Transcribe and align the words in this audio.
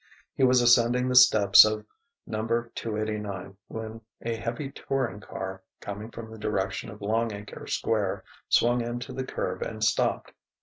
He 0.33 0.43
was 0.43 0.63
ascending 0.63 1.07
the 1.09 1.15
steps 1.15 1.63
of 1.63 1.85
Number 2.25 2.71
289 2.73 3.55
when 3.67 4.01
a 4.23 4.35
heavy 4.35 4.71
touring 4.71 5.19
car, 5.19 5.61
coming 5.79 6.09
from 6.09 6.31
the 6.31 6.39
direction 6.39 6.89
of 6.89 7.01
Longacre 7.03 7.67
Square, 7.67 8.23
swung 8.49 8.81
in 8.81 8.99
to 9.01 9.13
the 9.13 9.23
curb 9.23 9.61
and 9.61 9.83
stopped. 9.83 10.31